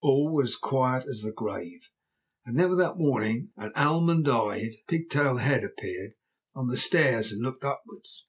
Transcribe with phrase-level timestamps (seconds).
[0.00, 1.90] All was quiet as the grave.
[2.46, 6.14] Then, without warning, an almond eyed, pigtailed head appeared
[6.54, 8.28] on the stairs and looked upwards.